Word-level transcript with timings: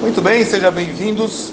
Muito 0.00 0.20
bem, 0.20 0.44
sejam 0.44 0.70
bem-vindos. 0.70 1.50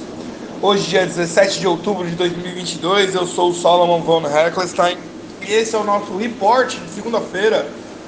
Hoje, 0.62 0.90
dia 0.90 1.06
17 1.06 1.62
de 1.62 1.68
outubro 1.68 2.06
de 2.06 2.14
2022, 2.16 3.16
eu 3.16 3.26
sou 3.26 3.52
o 3.52 3.54
Solomon 3.54 4.02
von 4.02 4.22
Herklestein 4.28 4.98
e 5.42 5.54
esse 5.54 5.74
é 5.74 5.80
o 5.80 5.84
nosso 5.86 6.18
report 6.18 6.76
de 6.76 6.90
segunda-feira 6.90 7.66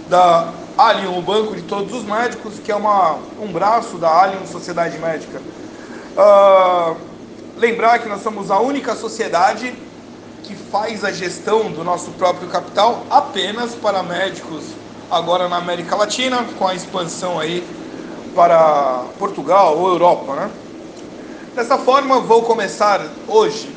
da 0.09 0.51
Allium, 0.77 1.17
o 1.17 1.21
Banco 1.21 1.55
de 1.55 1.61
Todos 1.61 1.93
os 1.93 2.03
Médicos, 2.03 2.59
que 2.59 2.69
é 2.69 2.75
uma, 2.75 3.17
um 3.39 3.47
braço 3.47 3.97
da 3.97 4.09
Allium 4.09 4.45
Sociedade 4.45 4.97
Médica. 4.99 5.41
Uh, 6.17 6.97
lembrar 7.57 7.99
que 7.99 8.09
nós 8.09 8.21
somos 8.21 8.51
a 8.51 8.59
única 8.59 8.93
sociedade 8.93 9.73
que 10.43 10.53
faz 10.53 11.05
a 11.05 11.13
gestão 11.13 11.71
do 11.71 11.81
nosso 11.81 12.11
próprio 12.11 12.49
capital 12.49 13.05
apenas 13.09 13.73
para 13.73 14.03
médicos 14.03 14.65
agora 15.09 15.47
na 15.47 15.57
América 15.57 15.95
Latina, 15.95 16.45
com 16.57 16.67
a 16.67 16.75
expansão 16.75 17.39
aí 17.39 17.65
para 18.35 19.05
Portugal 19.17 19.77
ou 19.77 19.87
Europa, 19.87 20.35
né? 20.35 20.51
Dessa 21.55 21.77
forma, 21.77 22.19
vou 22.19 22.43
começar 22.43 23.01
hoje 23.27 23.73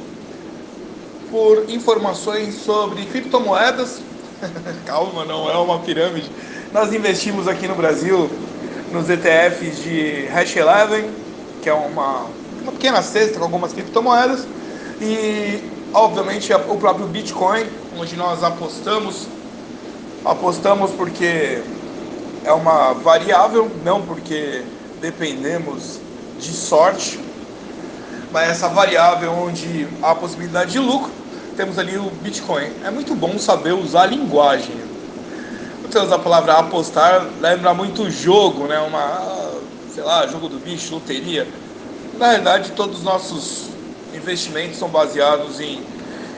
por 1.31 1.71
informações 1.71 2.57
sobre 2.57 3.05
criptomoedas. 3.07 4.01
Calma, 4.85 5.25
não 5.25 5.49
é 5.49 5.57
uma 5.57 5.79
pirâmide. 5.79 6.29
Nós 6.73 6.93
investimos 6.93 7.47
aqui 7.47 7.69
no 7.69 7.77
Brasil 7.77 8.29
nos 8.93 9.09
ETFs 9.09 9.83
de 9.83 10.27
Hash 10.27 10.57
11, 10.57 11.09
que 11.63 11.69
é 11.69 11.73
uma, 11.73 12.27
uma 12.63 12.73
pequena 12.73 13.01
cesta 13.01 13.39
com 13.39 13.45
algumas 13.45 13.73
criptomoedas, 13.73 14.45
e 15.01 15.63
obviamente 15.95 16.53
o 16.53 16.77
próprio 16.77 17.07
Bitcoin, 17.07 17.65
onde 17.97 18.17
nós 18.17 18.43
apostamos. 18.43 19.29
Apostamos 20.25 20.91
porque 20.91 21.63
é 22.49 22.53
uma 22.53 22.95
variável, 22.95 23.71
não 23.85 24.01
porque 24.01 24.63
dependemos 25.03 26.01
de 26.41 26.51
sorte, 26.51 27.21
mas 28.33 28.49
essa 28.49 28.69
variável 28.69 29.33
onde 29.33 29.87
há 30.03 30.15
possibilidade 30.15 30.73
de 30.73 30.79
lucro, 30.79 31.11
temos 31.59 31.79
ali 31.79 31.99
o 31.99 32.11
Bitcoin. 32.23 32.71
É 32.83 32.91
muito 32.91 33.15
bom 33.15 33.39
saber 33.39 33.73
usar 33.73 34.05
a 34.05 34.07
linguagem. 34.07 34.75
Você 35.83 35.99
a 35.99 36.19
palavra 36.19 36.55
apostar, 36.55 37.27
lembra 37.41 37.75
muito 37.75 38.11
jogo, 38.11 38.67
né? 38.67 38.79
Uma, 38.79 39.51
sei 39.95 40.03
lá, 40.03 40.27
jogo 40.27 40.49
do 40.49 40.59
bicho, 40.59 40.95
loteria. 40.95 41.47
Na 42.19 42.31
verdade, 42.31 42.73
todos 42.73 42.99
os 42.99 43.03
nossos 43.05 43.69
investimentos 44.15 44.79
são 44.79 44.89
baseados 44.89 45.61
em 45.61 45.83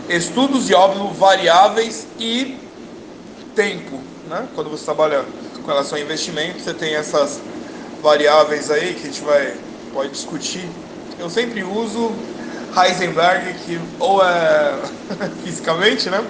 estudos 0.09 0.71
e, 0.71 0.75
óbvio, 0.75 1.09
variáveis 1.09 2.07
e 2.19 2.59
tempo, 3.55 4.01
né? 4.29 4.49
Quando 4.55 4.71
você 4.71 4.85
trabalha 4.85 5.25
com 5.63 5.69
relação 5.69 5.99
a 5.99 6.01
investimento, 6.01 6.61
você 6.61 6.75
tem 6.75 6.95
essas 6.95 7.41
variáveis 8.03 8.71
aí 8.71 8.95
que 8.95 9.03
a 9.03 9.11
gente 9.11 9.23
vai 9.23 9.57
pode 9.93 10.11
discutir. 10.11 10.67
Eu 11.19 11.29
sempre 11.29 11.63
uso 11.63 12.13
Heisenberg, 12.77 13.55
que 13.65 13.81
ou 13.99 14.25
é 14.25 14.75
fisicamente, 15.43 16.09
né? 16.09 16.25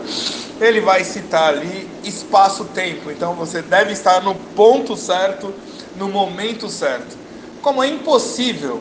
Ele 0.60 0.80
vai 0.80 1.04
citar 1.04 1.54
ali 1.54 1.88
espaço-tempo. 2.04 3.10
Então 3.10 3.34
você 3.34 3.62
deve 3.62 3.92
estar 3.92 4.22
no 4.22 4.34
ponto 4.34 4.96
certo, 4.96 5.54
no 5.96 6.08
momento 6.08 6.68
certo. 6.68 7.16
Como 7.62 7.82
é 7.82 7.88
impossível, 7.88 8.80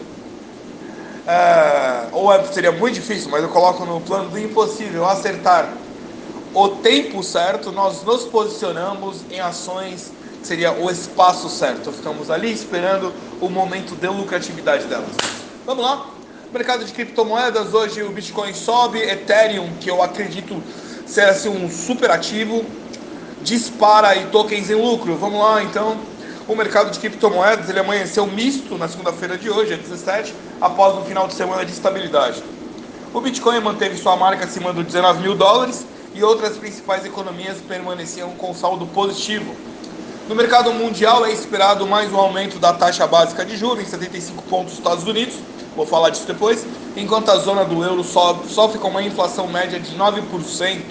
é, 1.28 2.08
ou 2.12 2.34
é, 2.34 2.44
seria 2.46 2.72
muito 2.72 2.96
difícil, 2.96 3.30
mas 3.30 3.44
eu 3.44 3.50
coloco 3.50 3.86
no 3.86 4.02
plano 4.02 4.30
do 4.30 4.40
impossível 4.40 5.06
acertar 5.06 5.70
o 6.54 6.70
tempo 6.70 7.22
certo, 7.22 7.72
nós 7.72 8.04
nos 8.04 8.24
posicionamos 8.24 9.18
em 9.30 9.40
ações 9.40 10.12
seria 10.42 10.72
o 10.72 10.90
espaço 10.90 11.50
certo. 11.50 11.92
Ficamos 11.92 12.30
ali 12.30 12.52
esperando 12.52 13.14
o 13.42 13.50
momento 13.50 13.96
de 13.96 14.08
lucratividade 14.08 14.86
delas. 14.86 15.12
Vamos 15.66 15.84
lá? 15.84 16.06
Mercado 16.52 16.84
de 16.84 16.92
criptomoedas, 16.92 17.74
hoje 17.74 18.02
o 18.02 18.10
Bitcoin 18.10 18.54
sobe, 18.54 19.00
Ethereum, 19.00 19.70
que 19.80 19.90
eu 19.90 20.02
acredito 20.02 20.64
ser 21.06 21.26
assim, 21.30 21.50
um 21.50 21.70
super 21.70 22.10
ativo, 22.10 22.66
dispara 23.42 24.16
e 24.16 24.26
tokens 24.28 24.70
em 24.70 24.76
lucro. 24.76 25.16
Vamos 25.16 25.40
lá 25.40 25.64
então. 25.64 25.98
O 26.48 26.56
mercado 26.56 26.90
de 26.90 26.98
criptomoedas 26.98 27.70
ele 27.70 27.80
amanheceu 27.80 28.26
misto 28.26 28.76
na 28.80 28.88
segunda-feira 28.88 29.38
de 29.38 29.50
hoje, 29.52 29.74
é 29.74 29.78
17, 29.78 30.34
após 30.60 30.98
um 30.98 31.04
final 31.04 31.28
de 31.28 31.36
semana 31.36 31.64
de 31.64 31.72
estabilidade. 31.72 32.44
O 33.14 33.22
Bitcoin 33.22 33.60
manteve 33.60 33.98
sua 33.98 34.16
marca 34.16 34.46
acima 34.46 34.74
dos 34.74 34.86
19 34.86 35.22
mil 35.22 35.36
dólares 35.36 35.86
e 36.16 36.24
outras 36.24 36.58
principais 36.58 37.06
economias 37.06 37.58
permaneciam 37.68 38.32
com 38.32 38.54
saldo 38.54 38.88
positivo. 38.88 39.56
No 40.30 40.36
mercado 40.36 40.72
mundial 40.72 41.26
é 41.26 41.32
esperado 41.32 41.88
mais 41.88 42.14
um 42.14 42.18
aumento 42.18 42.60
da 42.60 42.72
taxa 42.72 43.08
básica 43.08 43.44
de 43.44 43.58
juros 43.58 43.84
em 43.84 43.88
75 43.88 44.44
pontos 44.44 44.66
nos 44.66 44.78
Estados 44.78 45.04
Unidos, 45.06 45.34
vou 45.76 45.88
falar 45.88 46.12
disso 46.12 46.28
depois, 46.28 46.64
enquanto 46.96 47.30
a 47.30 47.38
zona 47.38 47.66
do 47.66 47.84
euro 47.84 48.04
sofre 48.04 48.78
com 48.78 48.90
uma 48.90 49.02
inflação 49.02 49.48
média 49.48 49.80
de 49.80 49.98
9%. 49.98 50.82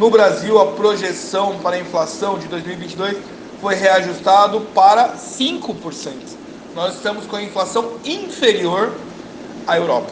No 0.00 0.10
Brasil, 0.10 0.58
a 0.58 0.66
projeção 0.72 1.60
para 1.62 1.76
a 1.76 1.78
inflação 1.78 2.40
de 2.40 2.48
2022 2.48 3.18
foi 3.60 3.76
reajustado 3.76 4.62
para 4.74 5.14
5%. 5.14 6.12
Nós 6.74 6.96
estamos 6.96 7.26
com 7.26 7.36
a 7.36 7.42
inflação 7.44 7.98
inferior 8.04 8.92
à 9.64 9.76
Europa. 9.76 10.10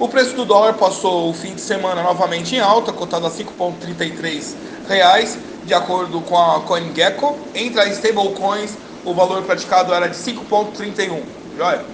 O 0.00 0.08
preço 0.08 0.34
do 0.34 0.46
dólar 0.46 0.72
passou 0.72 1.28
o 1.28 1.34
fim 1.34 1.54
de 1.54 1.60
semana 1.60 2.02
novamente 2.02 2.56
em 2.56 2.60
alta, 2.60 2.94
cotado 2.94 3.26
a 3.26 3.30
5,33 3.30 4.54
reais 4.88 5.36
de 5.66 5.74
acordo 5.74 6.22
com 6.22 6.38
a 6.38 6.60
CoinGecko, 6.60 7.36
entre 7.54 7.78
as 7.80 7.96
stablecoins 7.96 8.72
o 9.04 9.12
valor 9.14 9.42
praticado 9.42 9.92
era 9.94 10.08
de 10.08 10.16
5,31. 10.16 11.22
Joia? 11.56 11.84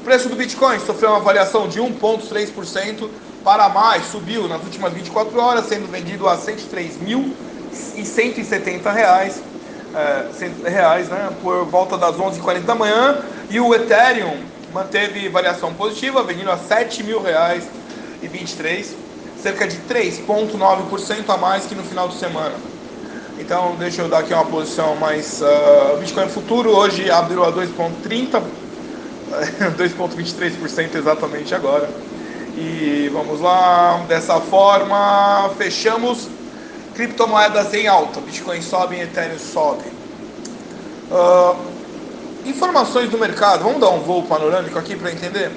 O 0.00 0.04
preço 0.04 0.28
do 0.28 0.36
Bitcoin 0.36 0.78
sofreu 0.80 1.10
uma 1.10 1.20
variação 1.20 1.68
de 1.68 1.80
1,3% 1.80 3.08
para 3.44 3.68
mais, 3.68 4.06
subiu 4.06 4.48
nas 4.48 4.62
últimas 4.62 4.90
24 4.92 5.38
horas, 5.38 5.66
sendo 5.66 5.86
vendido 5.90 6.26
a 6.28 6.38
103.170 6.38 8.92
reais, 8.92 9.42
é, 9.94 10.24
reais 10.68 11.08
né, 11.08 11.30
por 11.42 11.64
volta 11.66 11.98
das 11.98 12.16
11h40 12.16 12.62
da 12.62 12.74
manhã. 12.74 13.18
E 13.50 13.60
o 13.60 13.74
Ethereum 13.74 14.38
manteve 14.72 15.28
variação 15.28 15.74
positiva, 15.74 16.22
vendendo 16.22 16.50
a 16.50 16.56
7 16.56 17.02
mil 17.02 17.20
reais 17.20 17.64
e 18.22 18.28
23, 18.28 18.96
cerca 19.42 19.68
de 19.68 19.76
3,9% 19.80 21.28
a 21.28 21.36
mais 21.36 21.66
que 21.66 21.74
no 21.74 21.84
final 21.84 22.08
de 22.08 22.14
semana. 22.14 22.54
Então, 23.42 23.74
deixa 23.76 24.02
eu 24.02 24.08
dar 24.08 24.20
aqui 24.20 24.32
uma 24.32 24.44
posição 24.44 24.94
mais. 24.94 25.42
Uh, 25.42 25.98
Bitcoin 25.98 26.28
futuro 26.28 26.70
hoje 26.70 27.10
abriu 27.10 27.42
a 27.44 27.52
2,30%, 27.52 28.40
2,23% 29.76 30.94
exatamente 30.94 31.52
agora. 31.52 31.90
E 32.56 33.10
vamos 33.12 33.40
lá, 33.40 34.04
dessa 34.06 34.38
forma, 34.40 35.50
fechamos 35.58 36.28
criptomoedas 36.94 37.74
em 37.74 37.88
alta. 37.88 38.20
Bitcoin 38.20 38.62
sobe, 38.62 39.00
Ethereum 39.00 39.40
sobe. 39.40 39.86
Uh, 41.10 41.56
informações 42.46 43.10
do 43.10 43.18
mercado, 43.18 43.64
vamos 43.64 43.80
dar 43.80 43.90
um 43.90 44.02
voo 44.02 44.22
panorâmico 44.22 44.78
aqui 44.78 44.94
para 44.94 45.10
entender? 45.10 45.50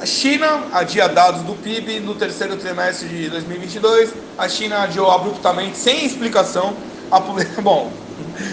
A 0.00 0.06
China 0.06 0.62
adia 0.72 1.08
dados 1.08 1.42
do 1.42 1.54
PIB 1.56 1.98
no 2.00 2.14
terceiro 2.14 2.56
trimestre 2.56 3.08
de 3.08 3.28
2022. 3.30 4.14
A 4.38 4.48
China 4.48 4.84
adiou 4.84 5.10
abruptamente, 5.10 5.76
sem 5.76 6.06
explicação, 6.06 6.74
a, 7.10 7.20
bom, 7.60 7.92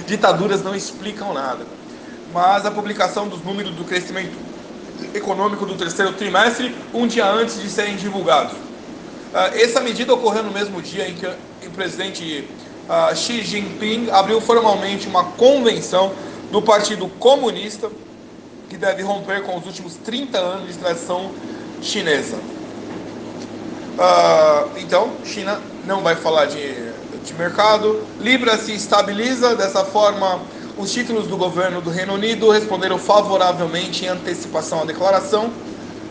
ditaduras 0.06 0.64
não 0.64 0.76
explicam 0.76 1.34
nada, 1.34 1.66
mas 2.34 2.66
a 2.66 2.72
publicação 2.72 3.28
dos 3.28 3.44
números 3.44 3.74
do 3.76 3.84
crescimento 3.84 4.38
econômico 5.14 5.66
do 5.66 5.76
terceiro 5.76 6.14
trimestre 6.14 6.76
um 6.94 7.08
dia 7.08 7.30
antes 7.30 7.62
de 7.62 7.70
serem 7.70 7.96
divulgados. 7.96 8.54
Uh, 8.54 9.54
essa 9.54 9.82
medida 9.82 10.14
ocorreu 10.14 10.44
no 10.44 10.52
mesmo 10.52 10.82
dia 10.82 11.08
em 11.08 11.14
que 11.14 11.28
o 11.28 11.72
presidente 11.72 12.48
uh, 12.88 13.16
Xi 13.16 13.44
Jinping 13.44 14.10
abriu 14.10 14.42
formalmente 14.42 15.08
uma 15.08 15.24
convenção 15.24 16.14
do 16.52 16.62
Partido 16.62 17.08
Comunista 17.20 17.92
que 18.70 18.78
deve 18.78 19.04
romper 19.04 19.44
com 19.44 19.58
os 19.58 19.66
últimos 19.66 19.96
30 19.96 20.38
anos 20.38 20.74
de 20.74 20.78
tradição 20.78 21.32
chinesa. 21.82 22.38
Uh, 23.98 24.78
então, 24.78 25.12
China 25.26 25.60
não 25.86 26.02
vai 26.02 26.16
falar 26.16 26.46
de 26.46 26.87
de 27.28 27.34
mercado. 27.34 28.02
Libra 28.20 28.58
se 28.58 28.74
estabiliza, 28.74 29.56
dessa 29.56 29.84
forma, 29.84 30.40
os 30.78 30.92
títulos 30.92 31.28
do 31.28 31.38
governo 31.38 31.82
do 31.82 31.90
Reino 31.90 32.14
Unido 32.14 32.50
responderam 32.50 32.98
favoravelmente 32.98 34.06
em 34.06 34.08
antecipação 34.08 34.82
à 34.82 34.86
declaração 34.86 35.52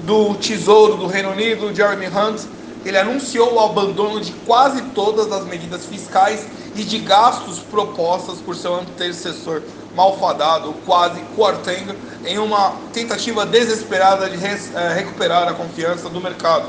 do 0.02 0.34
Tesouro 0.34 0.96
do 0.96 1.06
Reino 1.06 1.30
Unido, 1.30 1.74
Jeremy 1.74 2.06
Hunt. 2.06 2.42
Ele 2.84 2.98
anunciou 2.98 3.54
o 3.54 3.60
abandono 3.60 4.20
de 4.20 4.32
quase 4.44 4.82
todas 4.94 5.32
as 5.32 5.44
medidas 5.44 5.86
fiscais 5.86 6.46
e 6.76 6.84
de 6.84 6.98
gastos 6.98 7.58
propostas 7.58 8.38
por 8.38 8.54
seu 8.54 8.76
antecessor 8.76 9.62
malfadado, 9.94 10.74
quase 10.84 11.20
Quarteng, 11.34 11.96
em 12.24 12.38
uma 12.38 12.74
tentativa 12.92 13.46
desesperada 13.46 14.28
de 14.28 14.36
eh, 14.36 14.92
recuperar 14.94 15.48
a 15.48 15.54
confiança 15.54 16.08
do 16.08 16.20
mercado. 16.20 16.68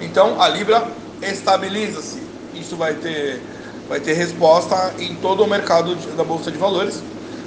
Então, 0.00 0.40
a 0.40 0.48
Libra 0.48 0.86
estabiliza-se 1.20 2.21
isso 2.62 2.76
vai 2.76 2.94
ter, 2.94 3.42
vai 3.88 4.00
ter 4.00 4.14
resposta 4.14 4.94
em 4.98 5.14
todo 5.16 5.42
o 5.42 5.46
mercado 5.46 5.94
da 6.16 6.24
Bolsa 6.24 6.50
de 6.50 6.56
Valores. 6.56 7.02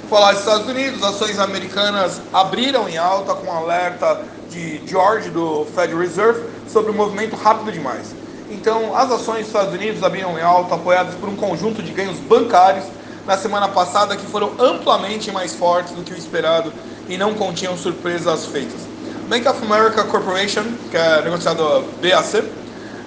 Falar 0.08 0.32
dos 0.32 0.40
Estados 0.40 0.68
Unidos, 0.68 1.02
ações 1.02 1.38
americanas 1.38 2.20
abriram 2.32 2.88
em 2.88 2.96
alta 2.96 3.34
com 3.34 3.50
alerta 3.50 4.22
de 4.50 4.80
George 4.86 5.30
do 5.30 5.64
Federal 5.74 6.00
Reserve 6.00 6.42
sobre 6.68 6.92
o 6.92 6.94
movimento 6.94 7.34
rápido 7.34 7.72
demais. 7.72 8.14
Então, 8.48 8.96
as 8.96 9.10
ações 9.10 9.38
dos 9.38 9.46
Estados 9.48 9.74
Unidos 9.74 10.02
abriram 10.04 10.38
em 10.38 10.42
alta, 10.42 10.76
apoiadas 10.76 11.14
por 11.16 11.28
um 11.28 11.34
conjunto 11.34 11.82
de 11.82 11.90
ganhos 11.90 12.18
bancários 12.18 12.84
na 13.26 13.36
semana 13.36 13.66
passada 13.66 14.16
que 14.16 14.24
foram 14.26 14.52
amplamente 14.58 15.32
mais 15.32 15.54
fortes 15.54 15.92
do 15.92 16.04
que 16.04 16.12
o 16.12 16.16
esperado 16.16 16.72
e 17.08 17.16
não 17.16 17.34
continham 17.34 17.76
surpresas 17.76 18.46
feitas. 18.46 18.80
Bank 19.28 19.48
of 19.48 19.64
America 19.64 20.04
Corporation, 20.04 20.64
que 20.88 20.96
é 20.96 21.22
negociado 21.22 21.84
BAC, 22.00 22.44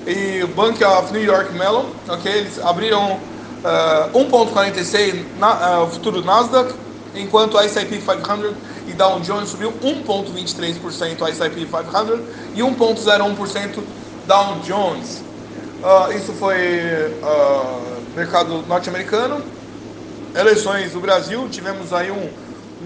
e 0.07 0.43
o 0.43 0.47
Bank 0.47 0.83
of 0.83 1.11
New 1.13 1.23
York 1.23 1.53
Mellon, 1.53 1.85
ok, 2.07 2.31
eles 2.31 2.59
abriram 2.59 3.13
uh, 3.13 4.17
1,46 4.17 5.23
na 5.37 5.83
uh, 5.83 5.87
futuro 5.89 6.23
Nasdaq, 6.23 6.73
enquanto 7.15 7.57
a 7.57 7.65
S&P 7.65 7.97
500 7.97 8.53
e 8.87 8.93
Dow 8.93 9.19
Jones 9.19 9.49
subiu 9.49 9.71
1,23% 9.83 11.21
a 11.21 11.29
S&P 11.29 11.65
500 11.65 12.19
e 12.55 12.61
1,01% 12.61 13.83
Dow 14.25 14.59
Jones. 14.63 15.21
Uh, 15.81 16.11
isso 16.15 16.33
foi 16.33 16.55
uh, 17.21 17.99
mercado 18.15 18.63
norte-americano. 18.67 19.41
Eleições 20.35 20.91
do 20.91 20.99
Brasil, 20.99 21.47
tivemos 21.49 21.93
aí 21.93 22.11
um, 22.11 22.29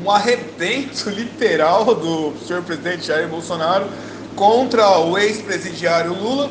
um 0.04 0.12
arrebento 0.12 1.10
literal 1.12 1.96
do 1.96 2.34
senhor 2.46 2.64
presidente 2.64 3.08
Jair 3.08 3.28
Bolsonaro 3.28 3.86
contra 4.36 5.00
o 5.00 5.18
ex-presidiário 5.18 6.14
Lula. 6.14 6.50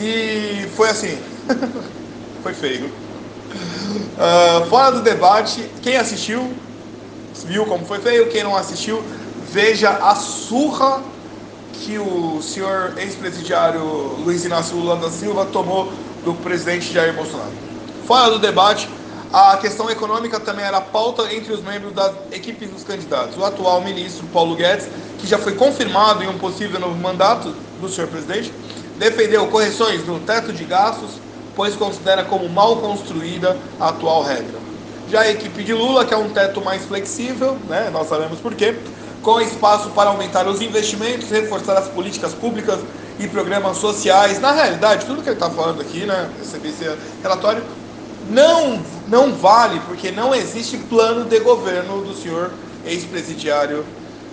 E 0.00 0.66
foi 0.74 0.88
assim, 0.88 1.18
foi 2.42 2.54
feio. 2.54 2.86
Uh, 2.86 4.66
fora 4.68 4.92
do 4.92 5.02
debate, 5.02 5.68
quem 5.82 5.96
assistiu 5.96 6.50
viu 7.44 7.66
como 7.66 7.84
foi 7.84 7.98
feio, 7.98 8.28
quem 8.28 8.42
não 8.42 8.56
assistiu, 8.56 9.02
veja 9.50 9.90
a 9.90 10.14
surra 10.14 11.02
que 11.72 11.98
o 11.98 12.40
senhor 12.42 12.94
ex-presidiário 12.98 13.82
Luiz 14.24 14.44
Inácio 14.44 14.76
Lula 14.76 14.96
da 14.96 15.10
Silva 15.10 15.46
tomou 15.46 15.92
do 16.24 16.34
presidente 16.34 16.92
Jair 16.92 17.14
Bolsonaro. 17.14 17.52
Fora 18.06 18.30
do 18.30 18.38
debate, 18.38 18.88
a 19.32 19.56
questão 19.56 19.88
econômica 19.90 20.38
também 20.38 20.64
era 20.64 20.80
pauta 20.80 21.32
entre 21.32 21.52
os 21.52 21.62
membros 21.62 21.92
das 21.92 22.12
equipes 22.32 22.68
dos 22.68 22.84
candidatos. 22.84 23.36
O 23.38 23.44
atual 23.44 23.80
ministro 23.80 24.26
Paulo 24.32 24.56
Guedes, 24.56 24.88
que 25.18 25.26
já 25.26 25.38
foi 25.38 25.54
confirmado 25.54 26.22
em 26.22 26.28
um 26.28 26.38
possível 26.38 26.78
novo 26.80 26.96
mandato 26.96 27.54
do 27.80 27.88
senhor 27.88 28.08
presidente, 28.08 28.52
defendeu 29.00 29.46
correções 29.46 30.06
no 30.06 30.20
teto 30.20 30.52
de 30.52 30.62
gastos, 30.62 31.12
pois 31.56 31.74
considera 31.74 32.22
como 32.22 32.46
mal 32.50 32.76
construída 32.76 33.56
a 33.80 33.88
atual 33.88 34.22
regra. 34.22 34.60
Já 35.10 35.22
a 35.22 35.30
equipe 35.30 35.64
de 35.64 35.72
Lula, 35.72 36.04
que 36.04 36.12
é 36.12 36.16
um 36.18 36.28
teto 36.28 36.62
mais 36.62 36.84
flexível, 36.84 37.56
né, 37.66 37.88
nós 37.90 38.10
sabemos 38.10 38.38
por 38.40 38.54
quê, 38.54 38.76
com 39.22 39.40
espaço 39.40 39.88
para 39.90 40.10
aumentar 40.10 40.46
os 40.46 40.60
investimentos, 40.60 41.30
reforçar 41.30 41.78
as 41.78 41.88
políticas 41.88 42.34
públicas 42.34 42.78
e 43.18 43.26
programas 43.26 43.78
sociais. 43.78 44.38
Na 44.38 44.52
realidade, 44.52 45.06
tudo 45.06 45.22
que 45.22 45.30
ele 45.30 45.36
está 45.36 45.48
falando 45.48 45.80
aqui, 45.80 46.04
né, 46.04 46.28
recebi 46.38 46.68
esse 46.68 46.84
relatório, 47.22 47.64
não, 48.28 48.82
não 49.08 49.32
vale 49.32 49.80
porque 49.88 50.10
não 50.10 50.34
existe 50.34 50.76
plano 50.76 51.24
de 51.24 51.40
governo 51.40 52.02
do 52.02 52.14
senhor 52.14 52.52
ex-presidiário 52.84 53.82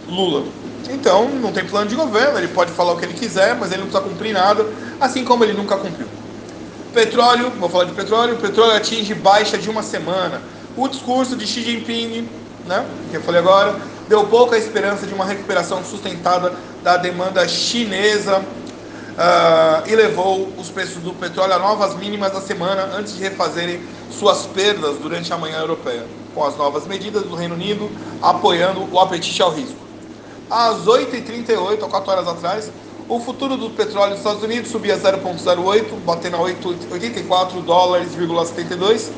Lula. 0.09 0.45
Então, 0.89 1.27
não 1.29 1.51
tem 1.51 1.65
plano 1.65 1.89
de 1.89 1.95
governo, 1.95 2.37
ele 2.37 2.47
pode 2.47 2.71
falar 2.71 2.93
o 2.93 2.97
que 2.97 3.05
ele 3.05 3.13
quiser, 3.13 3.55
mas 3.55 3.71
ele 3.71 3.81
não 3.81 3.89
precisa 3.89 4.09
cumprir 4.09 4.33
nada, 4.33 4.65
assim 4.99 5.23
como 5.23 5.43
ele 5.43 5.53
nunca 5.53 5.75
cumpriu. 5.77 6.07
Petróleo, 6.93 7.51
vou 7.59 7.69
falar 7.69 7.85
de 7.85 7.93
petróleo, 7.93 8.35
o 8.35 8.37
petróleo 8.37 8.73
atinge 8.75 9.13
baixa 9.13 9.57
de 9.57 9.69
uma 9.69 9.83
semana. 9.83 10.41
O 10.75 10.87
discurso 10.87 11.35
de 11.35 11.45
Xi 11.45 11.61
Jinping, 11.61 12.29
né, 12.65 12.85
que 13.11 13.17
eu 13.17 13.21
falei 13.21 13.41
agora, 13.41 13.75
deu 14.07 14.25
pouca 14.25 14.57
esperança 14.57 15.05
de 15.05 15.13
uma 15.13 15.25
recuperação 15.25 15.83
sustentada 15.83 16.53
da 16.83 16.95
demanda 16.95 17.47
chinesa 17.47 18.39
uh, 19.17 19.87
e 19.87 19.95
levou 19.95 20.53
os 20.57 20.69
preços 20.69 21.01
do 21.03 21.13
petróleo 21.13 21.53
a 21.53 21.59
novas 21.59 21.95
mínimas 21.95 22.31
da 22.31 22.39
semana 22.39 22.83
antes 22.97 23.15
de 23.15 23.21
refazerem 23.21 23.81
suas 24.09 24.45
perdas 24.45 24.97
durante 24.97 25.31
a 25.33 25.37
manhã 25.37 25.59
europeia, 25.59 26.05
com 26.33 26.45
as 26.45 26.55
novas 26.55 26.87
medidas 26.87 27.23
do 27.23 27.35
Reino 27.35 27.55
Unido 27.55 27.91
apoiando 28.21 28.87
o 28.91 28.99
apetite 28.99 29.41
ao 29.41 29.51
risco. 29.51 29.86
Às 30.49 30.85
8h38, 30.85 31.81
ou 31.81 31.89
4 31.89 32.11
horas 32.11 32.27
atrás, 32.27 32.71
o 33.09 33.19
futuro 33.19 33.57
do 33.57 33.69
petróleo 33.69 34.11
dos 34.11 34.19
Estados 34.19 34.43
Unidos 34.43 34.71
subia 34.71 34.97
0,08, 34.97 35.85
batendo 36.05 36.37
a 36.37 36.41
84 36.41 37.61
dólares,72, 37.61 39.09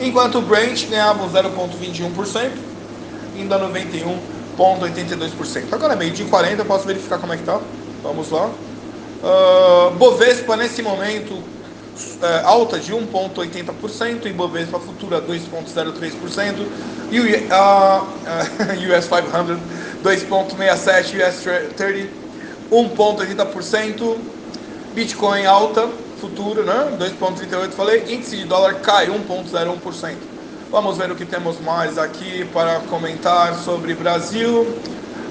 enquanto 0.00 0.38
o 0.38 0.42
Brent 0.42 0.88
ganhava 0.88 1.26
0,21%, 1.28 2.52
indo 3.36 3.54
a 3.54 3.60
91,82%. 3.68 5.72
Agora 5.72 5.94
é 5.94 5.96
meio 5.96 6.12
de 6.12 6.24
40, 6.24 6.64
posso 6.64 6.86
verificar 6.86 7.18
como 7.18 7.32
é 7.32 7.36
que 7.36 7.42
tá? 7.44 7.60
Vamos 8.02 8.30
lá. 8.30 8.50
Uh, 9.22 9.90
Bovespa 9.96 10.56
nesse 10.56 10.82
momento 10.82 11.42
alta 12.44 12.78
de 12.78 12.92
1,80%, 12.92 14.26
e 14.26 14.32
Bovespa 14.32 14.78
futura 14.78 15.20
2,03%, 15.20 16.66
e 17.10 17.20
o 17.20 17.24
uh, 17.24 17.28
US 18.96 19.08
500 19.08 19.58
2,67%, 20.02 21.28
US 21.28 21.74
30 21.76 22.26
1,80%, 22.70 24.16
Bitcoin 24.94 25.46
alta 25.46 25.88
futura, 26.20 26.62
né? 26.62 26.96
2,38 26.98 27.70
falei, 27.72 28.04
índice 28.08 28.36
de 28.36 28.44
dólar 28.44 28.74
cai 28.76 29.08
1,01%. 29.08 30.14
Vamos 30.70 30.96
ver 30.96 31.10
o 31.10 31.14
que 31.14 31.24
temos 31.24 31.60
mais 31.60 31.96
aqui 31.96 32.44
para 32.52 32.80
comentar 32.80 33.54
sobre 33.56 33.94
Brasil. 33.94 34.62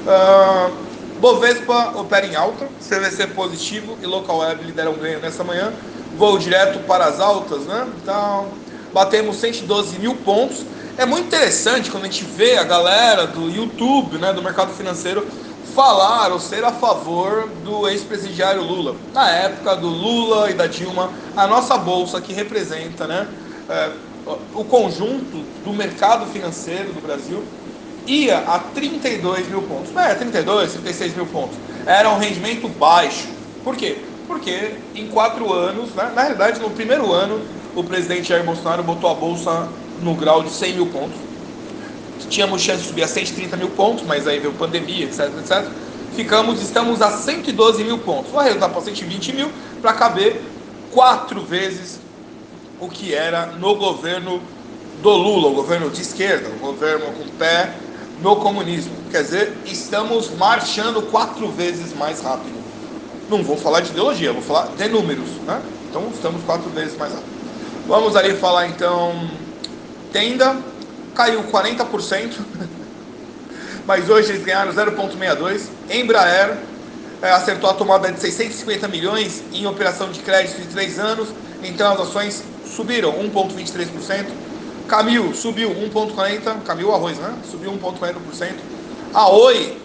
Uh, 0.05 0.85
Bovespa 1.19 1.93
opera 1.95 2.25
em 2.25 2.35
alta, 2.35 2.67
CVC 2.79 3.27
positivo 3.27 3.97
e 4.01 4.05
Local 4.05 4.37
Web 4.37 4.63
lideram 4.63 4.93
ganho 4.93 5.19
nessa 5.19 5.43
manhã. 5.43 5.73
Voo 6.17 6.37
direto 6.37 6.79
para 6.85 7.05
as 7.05 7.19
altas, 7.19 7.61
né? 7.63 7.87
Então, 8.01 8.47
batemos 8.93 9.37
112 9.37 9.99
mil 9.99 10.15
pontos. 10.15 10.63
É 10.97 11.05
muito 11.05 11.27
interessante 11.27 11.91
quando 11.91 12.03
a 12.03 12.07
gente 12.07 12.23
vê 12.23 12.57
a 12.57 12.63
galera 12.63 13.27
do 13.27 13.49
YouTube, 13.49 14.17
né, 14.17 14.31
do 14.31 14.41
mercado 14.41 14.73
financeiro, 14.73 15.27
falar 15.75 16.31
ou 16.31 16.39
ser 16.39 16.63
a 16.63 16.71
favor 16.71 17.49
do 17.65 17.87
ex-presidiário 17.89 18.61
Lula. 18.61 18.95
Na 19.13 19.29
época 19.29 19.75
do 19.75 19.89
Lula 19.89 20.49
e 20.49 20.53
da 20.53 20.67
Dilma, 20.67 21.11
a 21.35 21.45
nossa 21.45 21.77
bolsa 21.77 22.21
que 22.21 22.31
representa, 22.31 23.05
né, 23.05 23.27
é, 23.69 23.89
o 24.53 24.63
conjunto 24.63 25.43
do 25.65 25.73
mercado 25.73 26.25
financeiro 26.27 26.93
do 26.93 27.01
Brasil 27.01 27.43
ia 28.07 28.39
a 28.39 28.59
32 28.59 29.49
mil 29.49 29.63
pontos. 29.63 29.95
É, 29.97 30.15
32, 30.15 30.71
36 30.73 31.15
mil 31.15 31.25
pontos. 31.25 31.57
Era 31.85 32.09
um 32.09 32.17
rendimento 32.17 32.69
baixo. 32.69 33.27
Por 33.63 33.75
quê? 33.75 33.97
Porque 34.27 34.75
em 34.95 35.07
quatro 35.07 35.51
anos, 35.53 35.93
né, 35.93 36.11
na 36.15 36.23
realidade 36.23 36.59
no 36.59 36.69
primeiro 36.69 37.11
ano, 37.13 37.41
o 37.75 37.83
presidente 37.83 38.29
Jair 38.29 38.43
Bolsonaro 38.43 38.83
botou 38.83 39.09
a 39.09 39.13
bolsa 39.13 39.69
no 40.01 40.15
grau 40.15 40.43
de 40.43 40.49
100 40.49 40.73
mil 40.73 40.87
pontos. 40.87 41.17
Tínhamos 42.29 42.61
chance 42.61 42.81
de 42.81 42.87
subir 42.87 43.03
a 43.03 43.07
130 43.07 43.55
mil 43.57 43.69
pontos, 43.69 44.03
mas 44.05 44.27
aí 44.27 44.39
veio 44.39 44.53
pandemia, 44.53 45.05
etc, 45.05 45.31
etc. 45.39 45.69
Ficamos, 46.15 46.61
estamos 46.61 47.01
a 47.01 47.11
112 47.11 47.83
mil 47.83 47.99
pontos. 47.99 48.33
O 48.33 48.39
arredondar 48.39 48.71
para 48.71 48.81
120 48.81 49.33
mil 49.33 49.51
para 49.81 49.93
caber 49.93 50.41
quatro 50.91 51.41
vezes 51.41 51.99
o 52.79 52.89
que 52.89 53.13
era 53.13 53.47
no 53.47 53.75
governo 53.75 54.41
do 55.01 55.11
Lula, 55.11 55.49
o 55.49 55.53
governo 55.53 55.89
de 55.89 56.01
esquerda, 56.01 56.49
o 56.49 56.59
governo 56.59 57.05
com 57.13 57.27
pé 57.37 57.73
no 58.21 58.37
comunismo. 58.37 58.93
Quer 59.11 59.23
dizer, 59.23 59.53
estamos 59.65 60.31
marchando 60.31 61.01
quatro 61.03 61.51
vezes 61.51 61.93
mais 61.93 62.21
rápido. 62.21 62.64
Não 63.29 63.43
vou 63.43 63.57
falar 63.57 63.81
de 63.81 63.89
ideologia, 63.89 64.31
vou 64.31 64.41
falar 64.41 64.67
de 64.75 64.87
números, 64.87 65.29
né? 65.47 65.61
Então 65.89 66.09
estamos 66.13 66.43
quatro 66.43 66.69
vezes 66.69 66.95
mais 66.97 67.11
rápido. 67.11 67.29
Vamos 67.87 68.15
ali 68.15 68.35
falar 68.35 68.67
então. 68.67 69.29
Tenda 70.11 70.55
caiu 71.13 71.43
40%, 71.45 72.33
mas 73.87 74.09
hoje 74.09 74.31
eles 74.31 74.43
ganharam 74.43 74.71
0,62. 74.71 75.69
Embraer 75.89 76.57
é, 77.21 77.31
acertou 77.31 77.69
a 77.69 77.73
tomada 77.73 78.11
de 78.11 78.19
650 78.19 78.87
milhões 78.87 79.43
em 79.51 79.65
operação 79.65 80.11
de 80.11 80.19
crédito 80.19 80.61
de 80.61 80.67
3 80.67 80.99
anos, 80.99 81.29
então 81.63 81.91
as 81.93 81.99
ações 82.01 82.43
subiram 82.65 83.13
1,23%. 83.13 84.25
Camil 84.87 85.33
subiu 85.33 85.71
1,40%, 85.71 86.61
Camil 86.63 86.93
Arroz, 86.93 87.17
né? 87.17 87.33
Subiu 87.49 87.71
1,40%. 87.71 88.53
A 89.13 89.29
Oi 89.29 89.84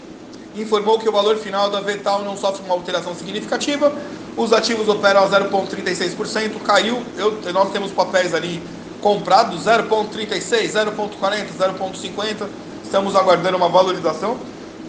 informou 0.57 0.99
que 0.99 1.09
o 1.09 1.13
valor 1.13 1.37
final 1.37 1.71
da 1.71 1.81
Vetal 1.81 2.23
não 2.23 2.37
sofre 2.37 2.65
uma 2.65 2.75
alteração 2.75 3.15
significativa. 3.15 3.93
Os 4.37 4.53
ativos 4.53 4.89
operam 4.89 5.23
a 5.23 5.29
0,36%, 5.29 6.61
caiu. 6.63 7.03
Eu, 7.17 7.39
nós 7.53 7.71
temos 7.71 7.93
papéis 7.93 8.35
ali 8.35 8.63
comprados 9.01 9.65
0,36, 9.65 10.73
0,40, 10.73 11.47
0,50. 11.59 12.49
Estamos 12.85 13.15
aguardando 13.15 13.57
uma 13.57 13.69
valorização. 13.69 14.37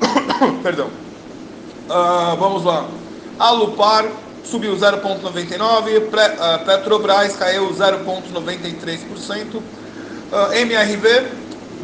Perdão. 0.63 0.87
Uh, 0.87 2.35
vamos 2.37 2.63
lá. 2.63 2.87
A 3.37 3.51
Lupar 3.51 4.05
subiu 4.43 4.75
0,99, 4.75 5.97
uh, 5.97 6.65
Petrobras 6.65 7.35
caiu 7.35 7.69
0,93%. 7.69 9.55
Uh, 9.55 10.53
MRV 10.53 11.27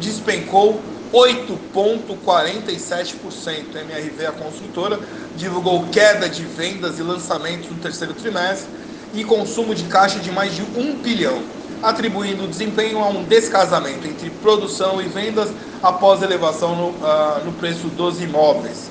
despencou 0.00 0.80
8,47%. 1.12 3.76
MRV, 3.76 4.26
a 4.26 4.32
construtora, 4.32 4.98
divulgou 5.36 5.86
queda 5.88 6.28
de 6.28 6.44
vendas 6.44 6.98
e 6.98 7.02
lançamentos 7.02 7.70
no 7.70 7.76
terceiro 7.76 8.12
trimestre 8.14 8.68
e 9.14 9.24
consumo 9.24 9.74
de 9.74 9.84
caixa 9.84 10.18
de 10.18 10.30
mais 10.30 10.54
de 10.54 10.60
1 10.62 10.98
bilhão, 11.02 11.42
atribuindo 11.82 12.44
o 12.44 12.48
desempenho 12.48 12.98
a 12.98 13.08
um 13.08 13.24
descasamento 13.24 14.06
entre 14.06 14.28
produção 14.30 15.00
e 15.00 15.08
vendas 15.08 15.48
após 15.82 16.22
elevação 16.22 16.76
no, 16.76 16.88
uh, 16.88 17.44
no 17.44 17.52
preço 17.52 17.88
dos 17.88 18.20
imóveis. 18.20 18.90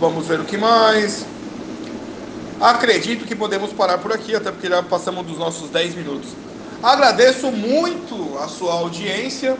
Vamos 0.00 0.26
ver 0.26 0.40
o 0.40 0.44
que 0.44 0.56
mais. 0.56 1.24
Acredito 2.60 3.24
que 3.24 3.36
podemos 3.36 3.72
parar 3.72 3.98
por 3.98 4.12
aqui, 4.12 4.34
até 4.34 4.50
porque 4.50 4.68
já 4.68 4.82
passamos 4.82 5.24
dos 5.24 5.38
nossos 5.38 5.70
10 5.70 5.94
minutos. 5.94 6.30
Agradeço 6.82 7.50
muito 7.50 8.38
a 8.38 8.48
sua 8.48 8.74
audiência. 8.74 9.56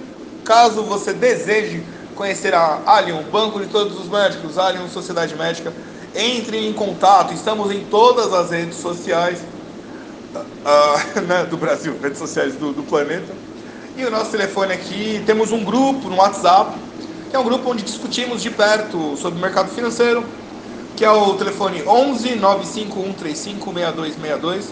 Caso 0.49 0.83
você 0.83 1.13
deseje 1.13 1.85
conhecer 2.15 2.55
a 2.55 2.81
Allion, 2.87 3.23
Banco 3.31 3.61
de 3.61 3.67
Todos 3.67 4.01
os 4.01 4.09
Médicos, 4.09 4.57
Allion 4.57 4.89
Sociedade 4.89 5.37
Médica, 5.37 5.75
entre 6.17 6.67
em 6.67 6.73
contato. 6.73 7.35
Estamos 7.35 7.71
em 7.71 7.85
todas 7.85 8.33
as 8.33 8.51
redes 8.51 8.79
sociais 8.79 9.41
uh, 10.35 11.21
né, 11.29 11.45
do 11.45 11.59
Brasil, 11.59 11.99
redes 12.03 12.19
sociais 12.19 12.55
do, 12.55 12.73
do 12.73 12.83
planeta. 12.83 13.31
E 13.95 14.07
o 14.07 14.11
nosso 14.11 14.31
telefone 14.31 14.73
aqui, 14.73 15.23
temos 15.27 15.53
um 15.53 15.63
grupo 15.63 16.09
no 16.09 16.17
WhatsApp, 16.17 16.79
que 17.29 17.37
é 17.37 17.39
um 17.39 17.45
grupo 17.45 17.71
onde 17.71 17.83
discutimos 17.83 18.41
de 18.41 18.49
perto 18.49 19.19
sobre 19.19 19.39
o 19.39 19.43
mercado 19.43 19.69
financeiro, 19.69 20.25
que 20.97 21.05
é 21.05 21.11
o 21.11 21.35
telefone 21.35 21.83
11 21.87 22.37
95135 22.37 23.71
6262. 23.71 24.71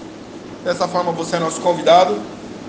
Dessa 0.65 0.89
forma 0.89 1.13
você 1.13 1.37
é 1.37 1.39
nosso 1.39 1.61
convidado. 1.61 2.19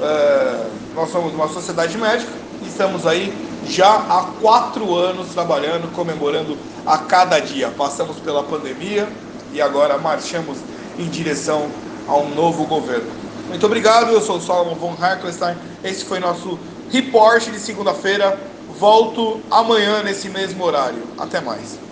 É, 0.02 0.68
nós 0.94 1.10
somos 1.10 1.34
uma 1.34 1.48
sociedade 1.48 1.98
médica 1.98 2.47
estamos 2.66 3.06
aí 3.06 3.34
já 3.68 3.96
há 3.96 4.30
quatro 4.42 4.96
anos 4.96 5.30
trabalhando, 5.30 5.92
comemorando 5.94 6.58
a 6.86 6.98
cada 6.98 7.40
dia. 7.40 7.70
Passamos 7.70 8.18
pela 8.18 8.44
pandemia 8.44 9.08
e 9.54 9.62
agora 9.62 9.98
marchamos 9.98 10.58
em 10.98 11.08
direção 11.08 11.68
a 12.08 12.16
um 12.16 12.34
novo 12.34 12.66
governo. 12.66 13.12
Muito 13.50 13.66
obrigado, 13.66 14.12
eu 14.12 14.22
sou 14.22 14.38
o 14.38 14.42
Solomon 14.42 14.76
von 14.76 14.96
Harkelstein. 15.00 15.56
Esse 15.84 16.06
foi 16.06 16.20
nosso 16.20 16.60
report 16.92 17.50
de 17.50 17.60
segunda-feira. 17.60 18.40
Volto 18.80 19.42
amanhã 19.50 20.04
nesse 20.04 20.30
mesmo 20.30 20.64
horário. 20.64 21.02
Até 21.18 21.42
mais. 21.42 21.87